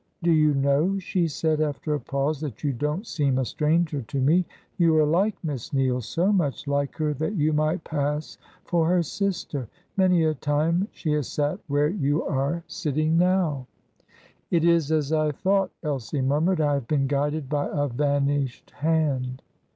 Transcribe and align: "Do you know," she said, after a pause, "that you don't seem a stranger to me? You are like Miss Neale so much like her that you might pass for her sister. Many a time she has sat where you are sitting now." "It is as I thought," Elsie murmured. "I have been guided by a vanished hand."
"Do 0.23 0.31
you 0.31 0.55
know," 0.55 0.97
she 0.97 1.27
said, 1.27 1.61
after 1.61 1.93
a 1.93 1.99
pause, 1.99 2.41
"that 2.41 2.63
you 2.63 2.73
don't 2.73 3.05
seem 3.05 3.37
a 3.37 3.45
stranger 3.45 4.01
to 4.01 4.19
me? 4.19 4.47
You 4.77 4.97
are 4.97 5.05
like 5.05 5.35
Miss 5.43 5.73
Neale 5.73 6.01
so 6.01 6.33
much 6.33 6.67
like 6.67 6.95
her 6.97 7.13
that 7.13 7.35
you 7.35 7.53
might 7.53 7.83
pass 7.83 8.39
for 8.65 8.89
her 8.89 9.03
sister. 9.03 9.67
Many 9.97 10.23
a 10.23 10.33
time 10.33 10.87
she 10.91 11.11
has 11.11 11.27
sat 11.27 11.59
where 11.67 11.89
you 11.89 12.23
are 12.25 12.63
sitting 12.65 13.15
now." 13.19 13.67
"It 14.49 14.65
is 14.65 14.91
as 14.91 15.13
I 15.13 15.33
thought," 15.33 15.69
Elsie 15.83 16.21
murmured. 16.23 16.61
"I 16.61 16.73
have 16.73 16.87
been 16.87 17.05
guided 17.05 17.47
by 17.47 17.67
a 17.71 17.87
vanished 17.87 18.71
hand." 18.77 19.43